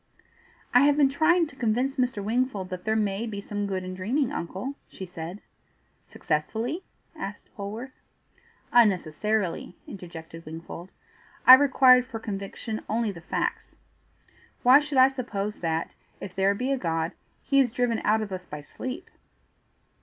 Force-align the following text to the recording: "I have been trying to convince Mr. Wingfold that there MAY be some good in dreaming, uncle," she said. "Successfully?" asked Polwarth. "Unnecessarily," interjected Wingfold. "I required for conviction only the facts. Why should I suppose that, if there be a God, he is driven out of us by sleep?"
"I 0.73 0.79
have 0.79 0.97
been 0.97 1.09
trying 1.09 1.45
to 1.45 1.55
convince 1.55 1.97
Mr. 1.97 2.23
Wingfold 2.23 2.69
that 2.71 2.85
there 2.85 2.95
MAY 2.95 3.27
be 3.27 3.39
some 3.39 3.67
good 3.67 3.83
in 3.83 3.93
dreaming, 3.93 4.31
uncle," 4.31 4.73
she 4.87 5.05
said. 5.05 5.41
"Successfully?" 6.07 6.81
asked 7.15 7.53
Polwarth. 7.55 7.91
"Unnecessarily," 8.73 9.75
interjected 9.85 10.43
Wingfold. 10.43 10.89
"I 11.45 11.53
required 11.53 12.07
for 12.07 12.19
conviction 12.19 12.81
only 12.89 13.11
the 13.11 13.21
facts. 13.21 13.75
Why 14.63 14.79
should 14.79 14.97
I 14.97 15.07
suppose 15.07 15.57
that, 15.59 15.93
if 16.19 16.33
there 16.35 16.55
be 16.55 16.71
a 16.71 16.79
God, 16.79 17.11
he 17.43 17.59
is 17.59 17.71
driven 17.71 18.01
out 18.03 18.23
of 18.23 18.31
us 18.31 18.47
by 18.47 18.61
sleep?" 18.61 19.07